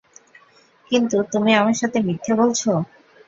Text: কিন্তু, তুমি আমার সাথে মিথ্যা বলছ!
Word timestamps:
কিন্তু, 0.91 1.17
তুমি 1.31 1.51
আমার 1.55 1.75
সাথে 1.81 1.97
মিথ্যা 2.01 2.33
বলছ! 2.35 2.61